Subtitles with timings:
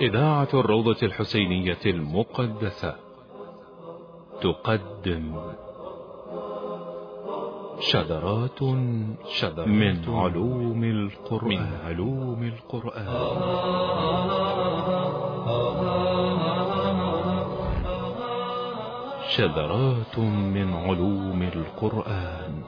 [0.00, 2.94] إذاعة الروضة الحسينية المقدسة.
[4.40, 5.40] تقدم
[7.80, 8.58] شذرات
[9.28, 11.48] شذرات من علوم القرآن.
[11.48, 13.06] من علوم القرآن.
[19.28, 22.62] شذرات من علوم القرآن.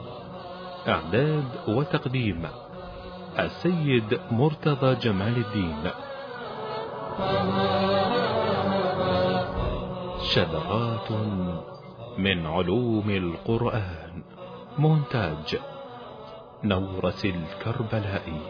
[0.87, 2.47] إعداد وتقديم
[3.39, 6.12] السيد مرتضى جمال الدين.
[10.23, 11.11] شذرات
[12.17, 14.23] من علوم القرآن.
[14.77, 15.57] مونتاج
[16.63, 18.41] نورس الكربلائي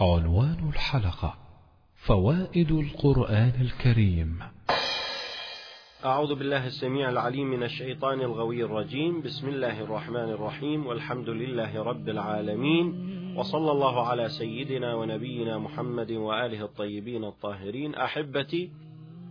[0.00, 1.34] عنوان الحلقة
[1.96, 4.57] فوائد القرآن الكريم.
[6.04, 9.22] أعوذ بالله السميع العليم من الشيطان الغوي الرجيم.
[9.22, 10.86] بسم الله الرحمن الرحيم.
[10.86, 12.94] والحمد لله رب العالمين.
[13.36, 17.94] وصلى الله على سيدنا ونبينا محمد وآله الطيبين الطاهرين.
[17.94, 18.70] أحبتي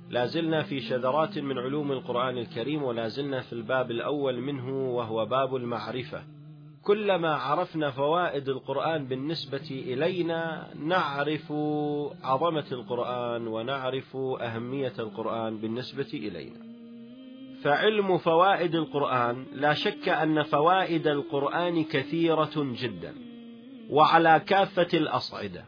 [0.09, 5.25] لا زلنا في شذرات من علوم القرآن الكريم ولا زلنا في الباب الأول منه وهو
[5.25, 6.23] باب المعرفة.
[6.83, 11.53] كلما عرفنا فوائد القرآن بالنسبة إلينا نعرف
[12.23, 16.66] عظمة القرآن ونعرف أهمية القرآن بالنسبة إلينا.
[17.63, 23.13] فعلم فوائد القرآن لا شك أن فوائد القرآن كثيرة جدا،
[23.89, 25.65] وعلى كافة الأصعدة،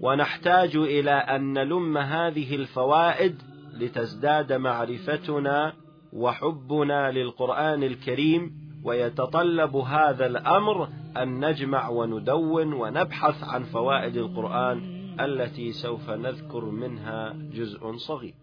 [0.00, 5.72] ونحتاج إلى أن نلم هذه الفوائد لتزداد معرفتنا
[6.12, 8.52] وحبنا للقرآن الكريم
[8.84, 17.92] ويتطلب هذا الأمر أن نجمع وندون ونبحث عن فوائد القرآن التي سوف نذكر منها جزء
[17.96, 18.41] صغير.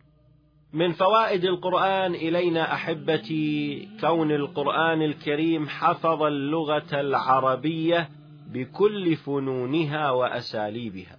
[0.73, 8.10] من فوائد القرآن إلينا أحبتي كون القرآن الكريم حفظ اللغة العربية
[8.54, 11.17] بكل فنونها وأساليبها،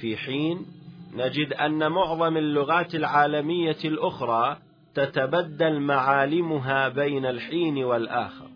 [0.00, 0.66] في حين
[1.14, 4.56] نجد أن معظم اللغات العالمية الأخرى
[4.94, 8.48] تتبدل معالمها بين الحين والآخر.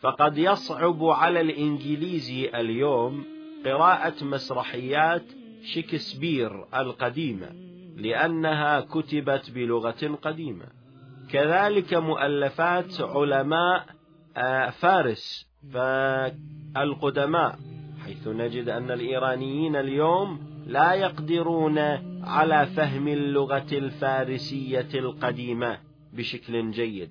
[0.00, 3.24] فقد يصعب على الإنجليزي اليوم
[3.64, 5.24] قراءة مسرحيات
[5.64, 7.67] شكسبير القديمة
[7.98, 10.64] لأنها كتبت بلغة قديمة.
[11.30, 13.86] كذلك مؤلفات علماء
[14.70, 17.58] فارس فالقدماء
[18.04, 21.78] حيث نجد أن الإيرانيين اليوم لا يقدرون
[22.24, 25.78] على فهم اللغة الفارسية القديمة
[26.12, 27.10] بشكل جيد.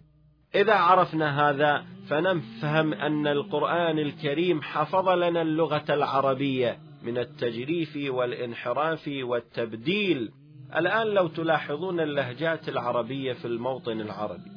[0.55, 10.31] إذا عرفنا هذا فنفهم أن القرآن الكريم حفظ لنا اللغة العربية من التجريف والانحراف والتبديل.
[10.75, 14.51] الآن لو تلاحظون اللهجات العربية في الموطن العربي.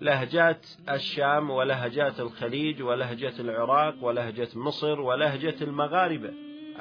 [0.00, 6.30] لهجات الشام ولهجات الخليج ولهجة العراق ولهجة مصر ولهجة المغاربة.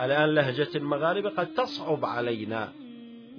[0.02, 2.72] الآن لهجة المغاربة قد تصعب علينا.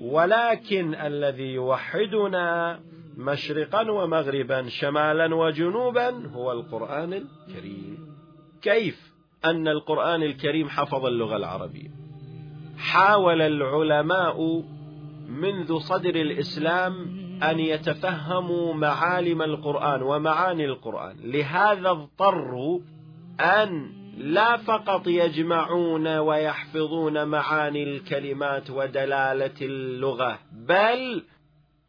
[0.01, 2.81] ولكن الذي يوحدنا
[3.17, 8.17] مشرقا ومغربا شمالا وجنوبا هو القرآن الكريم.
[8.63, 9.13] كيف
[9.45, 11.91] أن القرآن الكريم حفظ اللغة العربية؟
[12.79, 14.65] حاول العلماء
[15.29, 16.95] منذ صدر الإسلام
[17.43, 21.17] أن يتفهموا معالم القرآن ومعاني القرآن.
[21.25, 22.81] لهذا اضطروا
[23.41, 31.23] أن لا فقط يجمعون ويحفظون معاني الكلمات ودلالة اللغة بل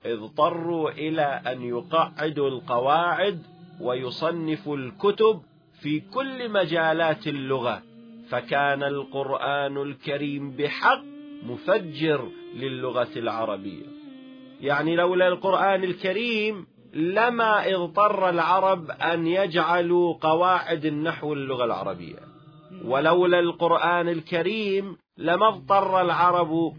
[0.06, 3.42] اضطروا إلى أن يقعدوا القواعد
[3.82, 5.42] ويصنفوا الكتب
[5.82, 7.82] في كل مجالات اللغة.
[8.30, 11.09] فكان القرآن الكريم بحق
[11.44, 13.86] مفجر للغة العربية.
[14.62, 22.20] يعني لولا القرآن الكريم لما اضطر العرب أن يجعلوا قواعد النحو اللغة العربية.
[22.86, 26.74] ولولا القرآن الكريم لما اضطر العرب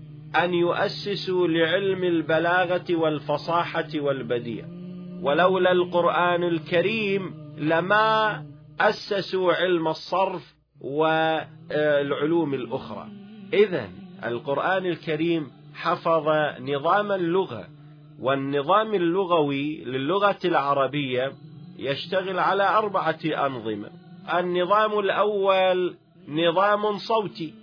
[0.45, 4.65] أن يؤسسوا لعلم البلاغة والفصاحة والبديع.
[5.23, 8.45] ولولا القرآن الكريم لما
[8.81, 13.09] أسسوا علم الصرف والعلوم الأخرى.
[13.53, 13.89] إذا
[14.25, 16.29] القرآن الكريم حفظ
[16.61, 17.69] نظام اللغة
[18.21, 21.33] والنظام اللغوي للغة العربية
[21.79, 23.91] يشتغل على أربعة أنظمة.
[24.39, 25.95] النظام الأول
[26.29, 27.55] نظام صوتي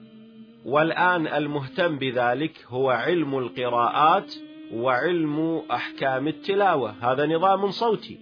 [0.66, 4.34] والآن المهتم بذلك هو علم القراءات
[4.74, 6.96] وعلم أحكام التلاوة.
[7.02, 8.18] هذا نظام صوتي.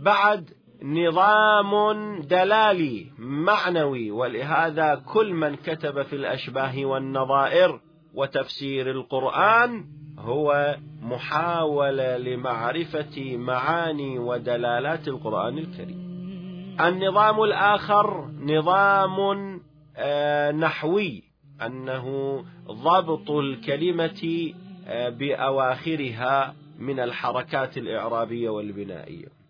[0.00, 0.50] بعد
[0.82, 1.72] نظام
[2.20, 7.80] دلالي معنوي ولهذا كل من كتب في الأشباه والنظائر
[8.14, 9.84] وتفسير القرآن
[10.18, 16.06] هو محاولة لمعرفة معاني ودلالات القرآن الكريم.
[16.80, 19.60] النظام الآخر نظام
[19.96, 21.22] آه، نحوي
[21.66, 24.52] أنه ضبط الكلمة
[24.86, 29.45] آه، بأواخرها من الحركات الإعرابية والبنائية.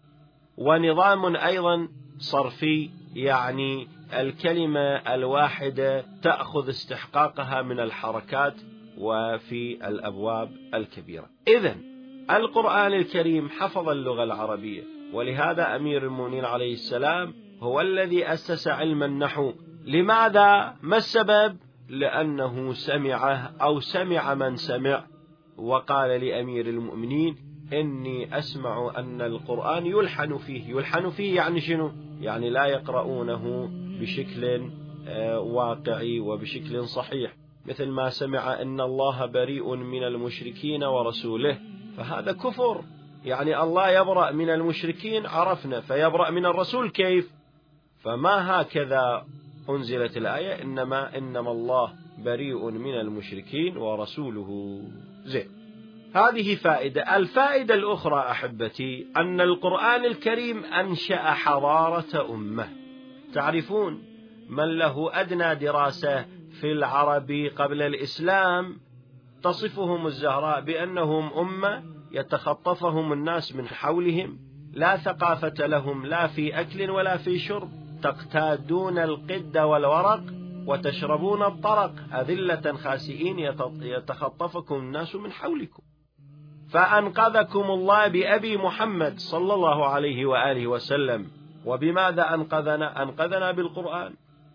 [0.57, 1.89] ونظام أيضا
[2.19, 8.55] صرفي يعني الكلمة الواحدة تأخذ استحقاقها من الحركات
[8.99, 11.77] وفي الأبواب الكبيرة إذا
[12.31, 14.83] القرآن الكريم حفظ اللغة العربية
[15.13, 19.53] ولهذا أمير المؤمنين عليه السلام هو الذي أسس علم النحو
[19.85, 21.57] لماذا؟ ما السبب؟
[21.89, 25.05] لأنه سمعه أو سمع من سمع
[25.57, 30.69] وقال لأمير المؤمنين إني أسمع أن القرآن يلحن فيه.
[30.69, 33.71] يلحن فيه يعني شنو؟ يعني لا يقرؤونه
[34.01, 34.71] بشكل
[35.09, 37.37] آه، واقعي وبشكل صحيح.
[37.67, 41.59] مثل ما سمع أن الله بريء من المشركين ورسوله
[41.97, 42.85] فهذا كفر.
[43.25, 45.81] يعني الله يبرأ من المشركين عرفنا.
[45.81, 47.33] فيبرأ من الرسول كيف؟
[47.99, 49.27] فما هكذا
[49.69, 51.93] أنزلت الآية؟ إنما إنما الله
[52.25, 54.81] بريء من المشركين ورسوله.
[55.25, 55.56] زين.
[56.17, 57.17] هذه فائدة.
[57.17, 62.69] الفائدة الأخرى أحبتي أن القرآن الكريم أنشأ حضارة أمة.
[63.35, 64.03] تعرفون
[64.49, 66.25] من له أدنى دراسة
[66.61, 68.77] في العرب قبل الإسلام؟
[69.43, 71.83] تصفهم الزهراء بأنهم أمة
[72.13, 74.39] يتخطفهم الناس من حولهم.
[74.73, 77.69] لا ثقافة لهم لا في أكل ولا في شرب.
[78.03, 80.23] تقتادون القد والورق
[80.67, 81.95] وتشربون الطرق.
[82.13, 83.39] أذلة خاسئين
[83.83, 85.83] يتخطفكم الناس من حولكم.
[86.71, 91.27] فأنقذكم الله بأبي محمد صلى الله عليه وآله وسلم
[91.65, 94.13] وبماذا أنقذنا؟ أنقذنا بالقرآن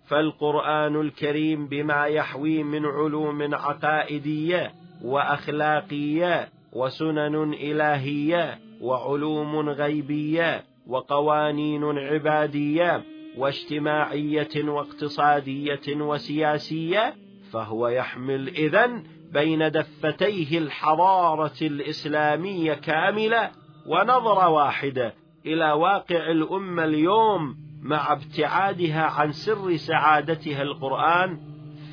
[0.08, 4.72] فالقرآن الكريم بما يحوي من علوم عقائدية
[5.04, 13.04] وأخلاقية وسنن إلهية وعلوم غيبية وقوانين عبادية
[13.38, 17.14] واجتماعية واقتصادية وسياسية
[17.52, 23.52] فهو يحمل إذن بين دفتيه الحضارة الإسلامية كاملة
[23.88, 25.14] ونظرة واحدة
[25.46, 31.40] إلى واقع الأمة اليوم مع ابتعادها عن سر سعادتها القرآن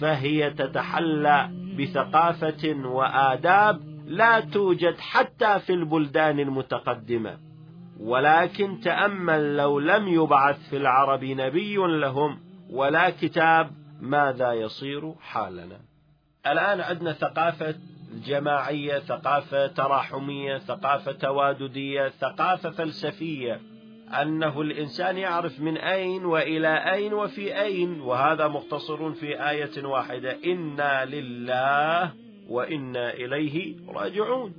[0.01, 7.39] فهي تتحلى بثقافة وآداب لا توجد حتى في البلدان المتقدمة.
[8.01, 12.39] ولكن تأمل لو لم يبعث في العرب نبي لهم
[12.71, 13.71] ولا كتاب
[14.01, 15.81] ماذا يصير حالنا.
[16.47, 17.75] الآن عندنا ثقافة
[18.27, 23.61] جماعية ثقافة تراحمية ثقافة تواددية ثقافة فلسفية.
[24.23, 30.37] أنه الإنسان يعرف من أين وإلى أين وفي أين وهذا مختصر في آية واحدة.
[30.47, 32.13] إنا لله
[32.49, 34.55] وإنا إليه راجعون.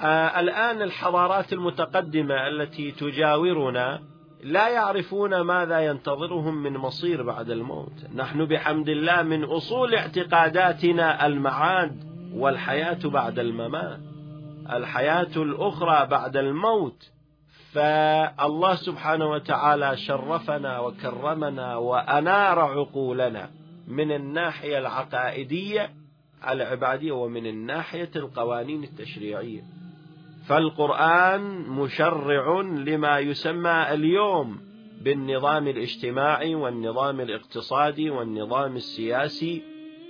[0.00, 4.15] آه الآن الحضارات المتقدمة التي تجاورنا
[4.46, 7.92] لا يعرفون ماذا ينتظرهم من مصير بعد الموت.
[8.14, 12.04] نحن بحمد الله من أصول اعتقاداتنا المعاد
[12.34, 14.00] والحياة بعد الممات.
[14.72, 17.10] الحياة الأخرى بعد الموت
[17.72, 23.50] فالله سبحانه وتعالى شرفنا وكرمنا وأنار عقولنا
[23.88, 25.90] من الناحية العقائدية
[26.48, 29.62] العبادية ومن الناحية القوانين التشريعية.
[30.48, 34.60] فالقرآن مشرع لما يسمى اليوم
[35.02, 39.62] بالنظام الاجتماعي والنظام الاقتصادي والنظام السياسي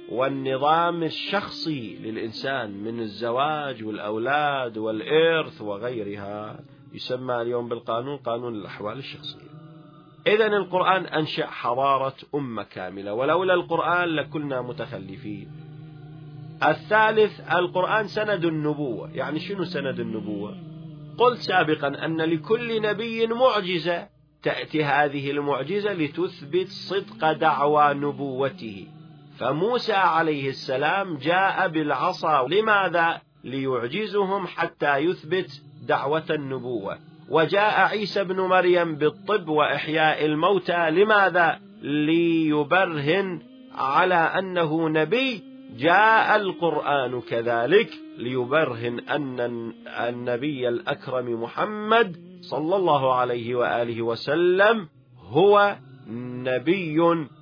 [0.08, 6.60] والنظام الشخصي للإنسان من الزواج والأولاد والإرث وغيرها.
[6.94, 9.50] يسمى اليوم بالقانون قانون الأحوال الشخصية.
[10.26, 15.65] إذا القرآن أنشأ حضارة أمة كاملة ولولا القرآن لكنا متخلفين.
[16.62, 19.10] الثالث القرآن سند النبوة.
[19.14, 20.56] يعني شنو سند النبوة؟
[21.18, 24.08] قلت سابقا أن لكل نبي معجزة
[24.42, 28.86] تأتي هذه المعجزة لتثبت صدق دعوى نبوته.
[29.38, 32.48] فموسى عليه السلام جاء بالعصا.
[32.48, 36.98] لماذا؟ ليعجزهم حتى يثبت دعوة النبوة.
[37.28, 40.90] وجاء عيسى بن مريم بالطب وإحياء الموتى.
[40.90, 43.42] لماذا؟ ليبرهن
[43.74, 49.40] على أنه نبي جاء القرآن كذلك ليبرهن أن
[49.86, 54.88] النبي الأكرم محمد صلى الله عليه وآله وسلم
[55.28, 55.76] هو
[56.08, 57.00] نبي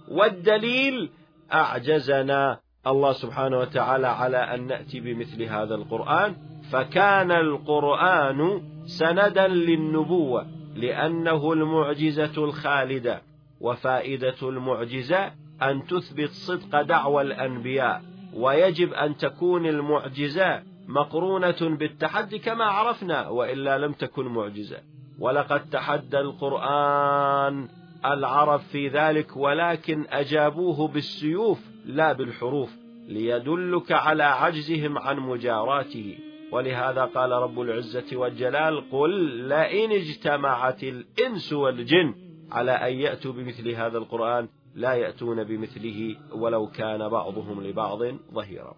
[0.08, 1.10] والدليل
[1.52, 2.60] أعجزنا.
[2.86, 6.36] الله سبحانه وتعالى على أن نأتي بمثل هذا القرآن.
[6.72, 13.22] فكان القرآن سندا للنبوة لأنه المعجزة الخالدة
[13.60, 18.13] وفائدة المعجزة أن تثبت صدق دعوى الأنبياء.
[18.36, 24.78] ويجب أن تكون المعجزة مقرونة بالتحدي كما عرفنا وإلا لم تكن معجزة.
[25.18, 27.68] ولقد تحدى القرآن
[28.04, 32.70] العرب في ذلك ولكن أجابوه بالسيوف لا بالحروف
[33.08, 36.18] ليدلك على عجزهم عن مجاراته.
[36.52, 39.10] ولهذا قال رب العزة والجلال قل
[39.48, 42.14] لئن اجتمعت الإنس والجن
[42.52, 44.48] على أن يأتوا بمثل هذا القرآن.
[44.74, 47.98] لا يأتون بمثله ولو كان بعضهم لبعض
[48.34, 48.74] ظهيرا.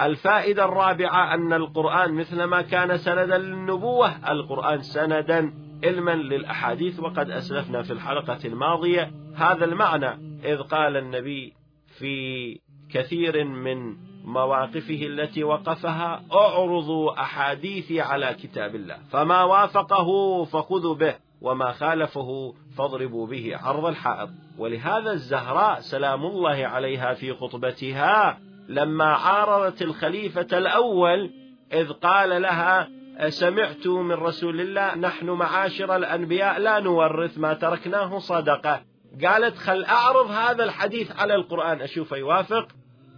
[0.00, 5.52] الفائدة الرابعة أن القرآن مثلما كان سندا للنبوة القرآن سندا
[5.84, 10.10] علما للأحاديث وقد أسلفنا في الحلقة الماضية هذا المعنى
[10.44, 11.52] إذ قال النبي
[11.98, 12.60] في
[12.90, 21.23] كثير من مواقفه التي وقفها أعرضوا أحاديثي على كتاب الله فما وافقه فخذوا به.
[21.44, 24.28] وما خالفه فاضربوا به عرض الحائط.
[24.58, 31.30] ولهذا الزهراء سلام الله عليها في خطبتها لما عارضت الخليفة الأول
[31.72, 32.88] إذ قال لها
[33.28, 38.80] سمعت من رسول الله نحن معاشر الأنبياء لا نورث ما تركناه صدقة.
[39.24, 42.68] قالت خل أعرض هذا الحديث على القرآن أشوف يوافق؟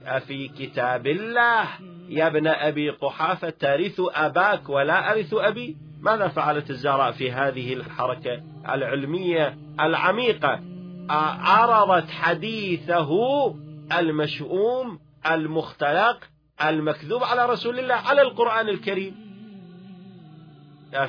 [0.07, 1.65] أفي كتاب الله.
[2.09, 8.43] يا ابن أبي قحافة ترث أباك ولا أرث أبي؟ ماذا فعلت الزهراء في هذه الحركة
[8.69, 10.61] العلمية العميقة؟
[11.11, 13.11] عرضت حديثه
[13.99, 16.19] المشؤوم المختلق
[16.63, 19.15] المكذوب على رسول الله على القرآن الكريم.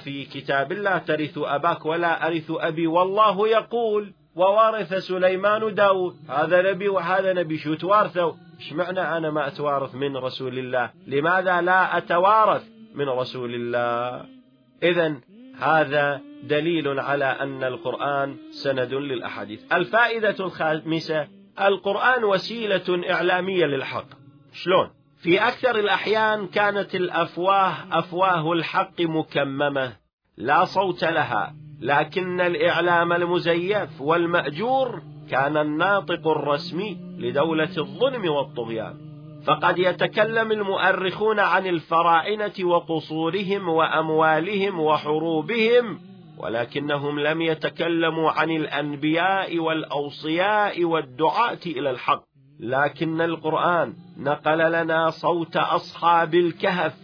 [0.04, 6.16] في كتاب الله ترث أباك ولا أرث أبي والله يقول وورث سليمان داود.
[6.30, 11.62] هذا نبي وهذا نبي شو توارثوا؟ إيش معنى أنا ما أتوارث من رسول الله؟ لماذا
[11.62, 12.63] لا أتوارث
[12.96, 14.37] من رسول الله؟
[14.84, 15.16] إذا
[15.60, 19.74] هذا دليل على أن القرآن سند للأحاديث.
[19.74, 21.28] الفائدة الخامسة
[21.62, 24.08] القرآن وسيلة إعلامية للحق.
[24.54, 29.94] شلون؟ في أكثر الأحيان كانت الأفواه أفواه الحق مكممة
[30.38, 39.07] لا صوت لها لكن الإعلام المزيف والمأجور كان الناطق الرسمي لدولة الظلم والطغيان.
[39.48, 46.00] فقد يتكلم المؤرخون عن الفراعنة وقصورهم وأموالهم وحروبهم
[46.38, 52.24] ولكنهم لم يتكلموا عن الأنبياء والأوصياء والدعاة إلى الحق.
[52.60, 56.96] لكن القرآن نقل لنا صوت أصحاب الكهف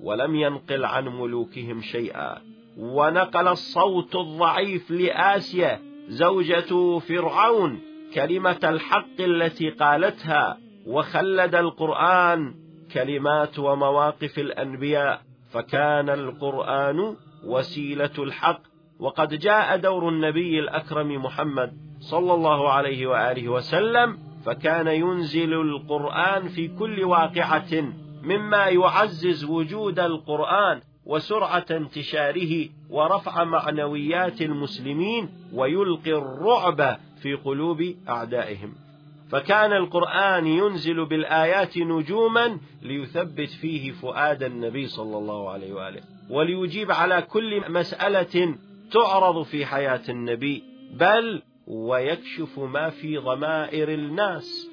[0.00, 2.38] ولم ينقل عن ملوكهم شيئا.
[2.78, 7.80] ونقل الصوت الضعيف لآسيا زوجة فرعون
[8.14, 12.54] كلمة الحق التي قالتها وخلد القرآن
[12.92, 18.60] كلمات ومواقف الأنبياء فكان القرآن وسيلة الحق.
[18.98, 26.68] وقد جاء دور النبي الأكرم محمد صلى الله عليه وآله وسلم فكان ينزل القرآن في
[26.68, 37.94] كل واقعة مما يعزز وجود القرآن وسرعة انتشاره ورفع معنويات المسلمين ويلقي الرعب في قلوب
[38.08, 38.74] أعدائهم.
[39.32, 47.22] فكان القرآن ينزل بالآيات نجوما ليثبت فيه فؤاد النبي صلى الله عليه وآله وليجيب على
[47.22, 48.54] كل مسألة
[48.92, 50.62] تعرض في حياة النبي
[50.94, 54.70] بل ويكشف ما في ضمائر الناس.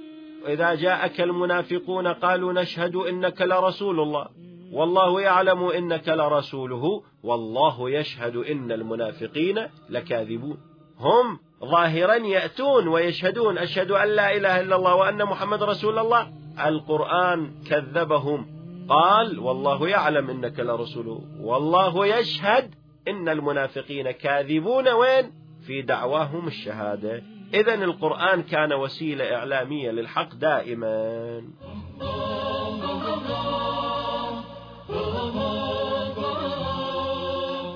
[0.47, 4.27] إذا جاءك المنافقون قالوا نشهد إنك لرسول الله
[4.71, 10.57] والله يعلم إنك لرسوله والله يشهد إن المنافقين لكاذبون.
[10.99, 16.27] هم ظاهرا يأتون ويشهدون أشهد أن لا إله إلا الله وأن محمد رسول الله.
[16.65, 18.47] القرآن كذبهم.
[18.89, 22.75] قال والله يعلم إنك لرسوله والله يشهد
[23.07, 24.87] إن المنافقين كاذبون.
[24.87, 25.31] وين؟
[25.67, 27.21] في دعواهم الشهادة.
[27.53, 31.41] إذا القرآن كان وسيلة إعلامية للحق دائما.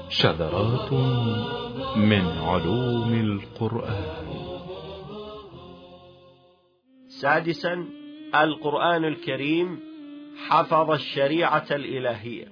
[0.10, 0.90] شذرات
[1.96, 4.06] من علوم القرآن.
[7.08, 7.86] سادسا
[8.36, 9.80] القرآن الكريم
[10.48, 12.48] حفظ الشريعة الإلهية.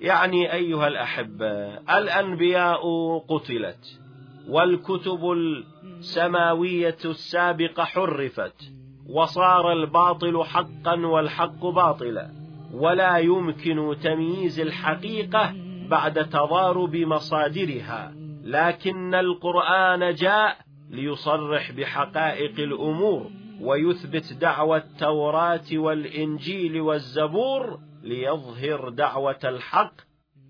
[0.00, 2.80] يعني أيها الأحبة الأنبياء
[3.18, 4.00] قتلت
[4.48, 8.72] والكتب السماوية السابقة حرفت
[9.08, 12.30] وصار الباطل حقا والحق باطلا.
[12.74, 15.54] ولا يمكن تمييز الحقيقة
[15.90, 18.19] بعد تضارب مصادرها.
[18.50, 20.56] لكن القرآن جاء
[20.90, 23.30] ليصرح بحقائق الأمور
[23.60, 29.92] ويثبت دعوى التوراة والإنجيل والزبور ليظهر دعوة الحق.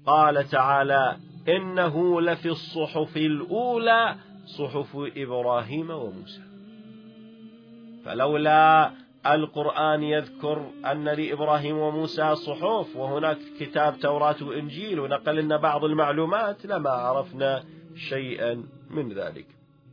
[0.07, 1.17] قال تعالى
[1.49, 4.15] إنه لفي الصحف الأولى
[4.47, 6.43] صحف إبراهيم وموسى.
[8.05, 8.91] فلولا
[9.27, 16.91] القرآن يذكر أن لإبراهيم وموسى صحف وهناك كتاب توراة وإنجيل ونقل لنا بعض المعلومات لما
[16.91, 17.63] عرفنا
[17.95, 19.47] شيئا من ذلك.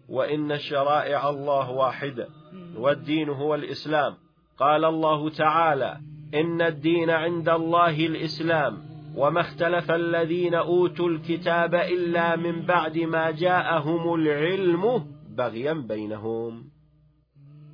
[0.10, 2.28] وإن شرائع الله واحدة
[2.76, 4.14] والدين هو الإسلام.
[4.58, 5.98] قال الله تعالى
[6.34, 8.78] إن الدين عند الله الإسلام.
[9.16, 16.64] وما اختلف الذين أوتوا الكتاب إلا من بعد ما جاءهم العلم بغيا بينهم.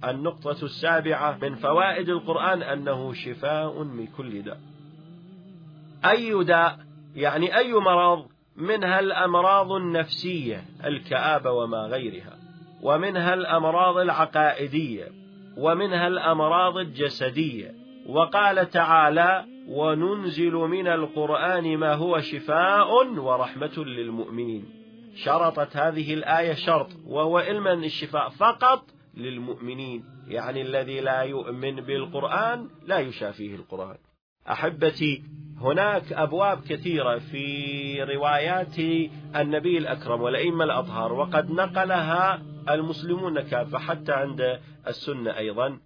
[0.04, 4.60] النقطة السابعة من فوائد القرآن أنه شفاء من كل داء.
[6.06, 6.80] أي داء؟
[7.16, 12.38] يعني أي مرض؟ منها الأمراض النفسية الكآبة وما غيرها.
[12.82, 15.08] ومنها الأمراض العقائدية.
[15.58, 17.76] ومنها الأمراض الجسدية.
[18.08, 24.66] وقال تعالى وننزل من القرآن ما هو شفاء ورحمة للمؤمنين.
[25.16, 28.86] شرطت هذه الآية شرط وهو علما الشفاء فقط
[29.18, 30.04] للمؤمنين.
[30.28, 33.98] يعني الذي لا يؤمن بالقرآن لا يشافيه القرآن.
[34.50, 35.24] أحبتي
[35.62, 38.80] هناك أبواب كثيرة في روايات
[39.36, 45.80] النبي الأكرم والأئمة الأطهار وقد نقلها المسلمون كافة حتى عند السنة أيضا.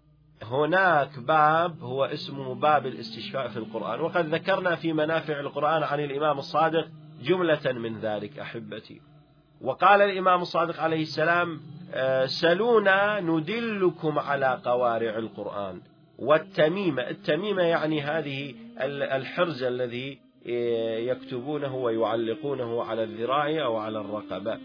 [0.43, 6.37] هناك باب هو اسمه باب الاستشفاء في القرآن وقد ذكرنا في منافع القرآن عن الإمام
[6.37, 6.87] الصادق
[7.21, 9.01] جملة من ذلك أحبتي.
[9.61, 11.61] وقال الإمام الصادق عليه السلام
[11.93, 15.81] آه، سلونا ندلكم على قوارع القرآن.
[16.17, 17.09] والتميمة.
[17.09, 18.53] التميمة يعني هذه
[19.15, 20.19] الحرز الذي
[21.05, 24.59] يكتبونه ويعلقونه على الذراع أو على الرقبة.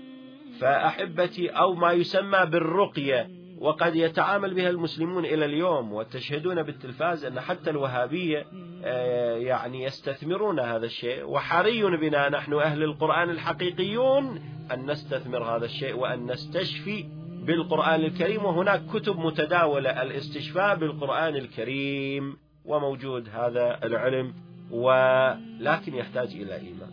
[0.61, 7.71] فأحبتي أو ما يسمى بالرقية وقد يتعامل بها المسلمون إلى اليوم وتشهدون بالتلفاز أن حتى
[7.71, 8.47] الوهابية
[8.85, 11.25] آه، يعني يستثمرون هذا الشيء.
[11.25, 14.41] وحري بنا نحن أهل القرآن الحقيقيون
[14.73, 23.29] أن نستثمر هذا الشيء وأن نستشفي بالقرآن الكريم وهناك كتب متداولة الاستشفاء بالقرآن الكريم وموجود
[23.29, 24.35] هذا العلم
[24.71, 26.91] ولكن يحتاج إلى إيمان.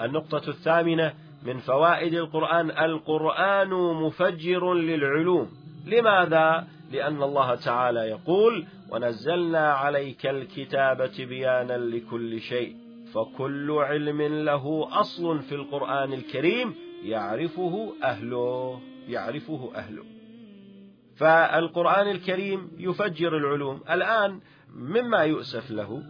[0.00, 5.50] النقطة الثامنة من فوائد القرآن القرآن مفجر للعلوم.
[5.86, 12.76] لماذا؟ لأن الله تعالى يقول ونزلنا عليك الكتاب تبيانا لكل شيء
[13.14, 16.74] فكل علم له أصل في القرآن الكريم
[17.04, 18.80] يعرفه أهله.
[19.08, 20.04] يعرفه أهله.
[21.16, 23.80] فالقرآن الكريم يفجر العلوم.
[23.90, 24.40] الآن
[24.74, 26.02] مما يؤسف له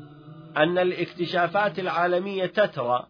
[0.56, 3.06] أن الاكتشافات العالمية تترى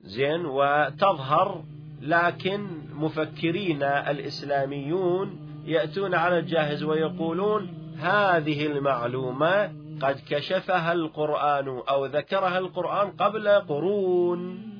[0.00, 1.64] زين وتظهر
[2.00, 9.64] لكن مفكرين الإسلاميون يأتون على الجاهز ويقولون هذه المعلومة
[10.02, 14.70] قد كشفها القرآن أو ذكرها القرآن قبل قرون.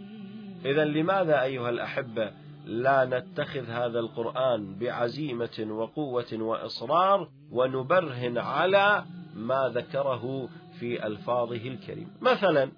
[0.64, 2.32] إذا لماذا أيها الأحبة
[2.70, 9.04] لا نتخذ هذا القرآن بعزيمة وقوة وإصرار ونبرهن على
[9.34, 10.48] ما ذكره
[10.80, 12.70] في ألفاظه الكريمة مثلا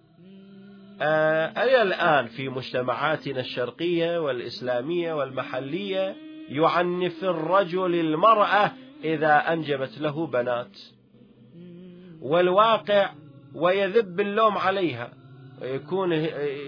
[1.01, 6.17] آه، إلى الآن في مجتمعاتنا الشرقية والإسلامية والمحلية
[6.49, 8.73] يعنف الرجل المرأة
[9.05, 10.79] إذا أنجبت له بنات
[12.21, 13.11] والواقع
[13.55, 15.22] ويذب اللوم عليها.
[15.63, 16.13] يكون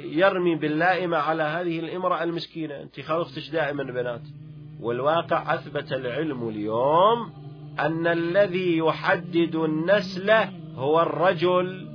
[0.05, 2.83] يرمي باللائمة على هذه الإمرأة المسكينة.
[2.83, 4.23] أنت خلفتش دائما بنات
[4.81, 7.33] والواقع أثبت العلم اليوم
[7.81, 10.31] أن الذي يحدد النسل
[10.75, 11.95] هو الرجل.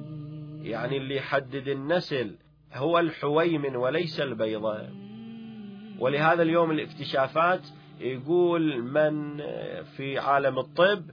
[0.62, 2.36] يعني اللي يحدد النسل
[2.74, 4.90] هو الحويمن وليس البيضة
[6.00, 7.62] ولهذا اليوم الاكتشافات
[8.00, 9.38] يقول من
[9.84, 11.04] في عالم الطب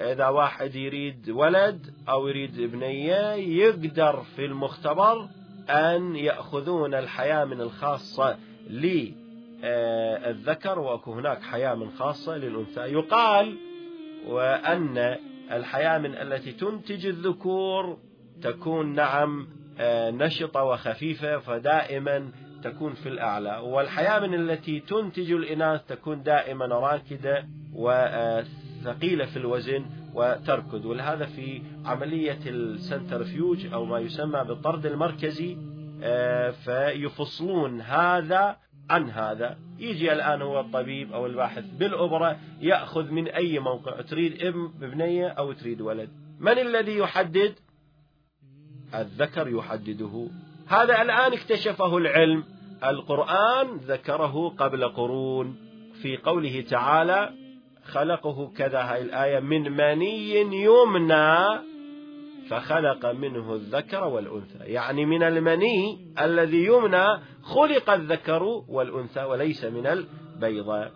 [0.00, 5.28] إذا واحد يريد ولد أو يريد ابنية يقدر في المختبر
[5.70, 8.38] أن يأخذون الحياة من الخاصة
[8.70, 9.18] للذكر
[10.78, 12.80] وأكو هناك حياة من خاصة للأنثى.
[12.80, 13.56] يقال
[14.26, 15.16] وأن
[15.52, 17.98] الحياة من التي تنتج الذكور
[18.42, 23.58] تكون نعم آه، نشطة وخفيفة فدائما تكون في الأعلى.
[23.58, 27.46] والحياة من التي تنتج الإناث تكون دائما راكدة
[28.82, 35.56] وثقيلة في الوزن وتركض ولهذا في عملية السنترفيوج أو ما يسمى بالطرد المركزي
[36.04, 38.56] آه، فيفصلون هذا
[38.90, 39.58] عن هذا.
[39.78, 45.52] يجي الآن هو الطبيب أو الباحث بالأبرة يأخذ من أي موقع تريد ابن بنية أو
[45.52, 46.08] تريد ولد.
[46.40, 47.54] من الذي يحدد؟
[48.94, 50.28] الذكر يحدده.
[50.68, 52.44] هذا الآن اكتشفه العلم.
[52.84, 55.56] القرآن ذكره قبل قرون.
[56.02, 57.41] في قوله تعالى
[57.84, 61.38] خلقه كذا هاي الآية من مني يمنى
[62.50, 64.58] فخلق منه الذكر والأنثى.
[64.58, 67.06] يعني من المني الذي يمنى
[67.42, 70.90] خلق الذكر والأنثى وليس من البيضة.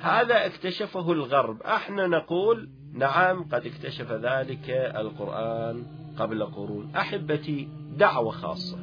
[0.00, 1.62] هذا اكتشفه الغرب.
[1.62, 5.86] أحنا نقول نعم قد اكتشف ذلك القرآن
[6.18, 6.92] قبل قرون.
[6.96, 8.78] أحبتي دعوة خاصة.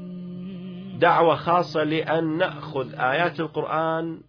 [1.00, 4.22] دعوة خاصة لأن نأخذ آيات القرآن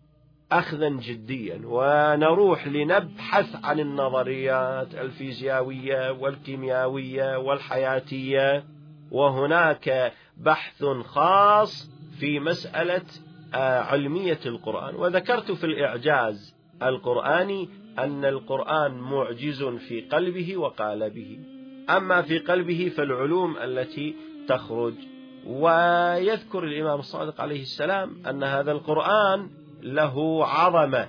[0.53, 8.65] أخذا جديا ونروح لنبحث عن النظريات الفيزيائية والكيميائية والحياتية.
[9.11, 13.03] وهناك بحث خاص في مسألة
[13.55, 14.95] آه، علمية القرآن.
[14.95, 21.39] وذكرت في الإعجاز القرآني أن القرآن معجز في قلبه وقالبه
[21.91, 24.15] أما في قلبه فالعلوم التي
[24.49, 24.95] تخرج.
[25.47, 29.51] ويذكر الإمام الصادق عليه السلام أن هذا القرآن
[29.83, 31.09] له عظمة.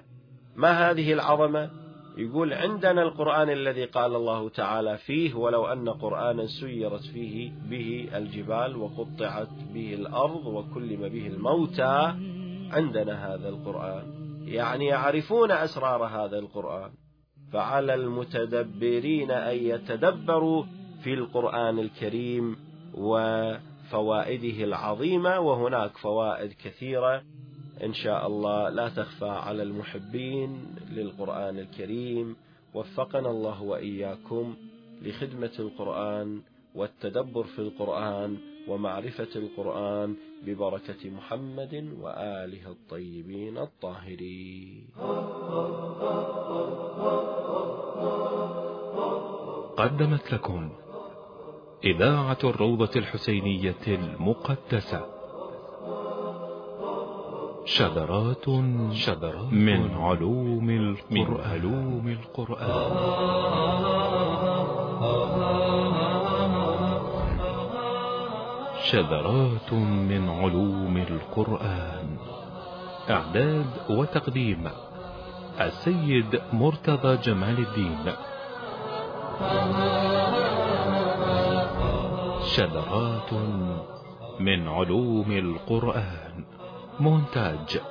[0.56, 1.70] ما هذه العظمة؟
[2.18, 8.78] يقول عندنا القرآن الذي قال الله تعالى فيه ولو أن قرآنا سيرت فيه به الجبال
[8.78, 12.16] وقطعت به الأرض وكلم به الموتى
[12.72, 14.04] عندنا هذا القرآن.
[14.46, 16.92] يعني يعرفون أسرار هذا القرآن.
[17.54, 20.64] فعلى المتدبرين أن يتدبروا
[21.04, 22.56] في القرآن الكريم
[22.94, 27.24] وفوائده العظيمة وهناك فوائد كثيرة.
[27.84, 32.36] إن شاء الله لا تخفى على المحبين للقرآن الكريم
[32.74, 34.56] وفقنا الله وإياكم
[35.02, 36.42] لخدمة القرآن
[36.76, 40.16] والتدبر في القرآن ومعرفة القرآن
[40.46, 44.88] ببركة محمد وآله الطيبين الطاهرين.
[49.78, 50.72] قدمت لكم
[51.84, 55.21] إذاعة الروضة الحسينية المقدسة
[57.66, 58.50] شذرات
[58.92, 62.92] شذرات من علوم القرآن, من علوم القرآن.
[68.84, 72.18] شذرات من علوم القرآن.
[73.10, 74.70] إعداد وتقديم
[75.62, 78.06] السيد مرتضى جمال الدين.
[82.44, 83.34] شذرات
[84.40, 86.61] من علوم القرآن.
[87.02, 87.82] مونتاج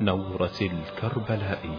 [0.00, 1.76] نورة الكربلائي.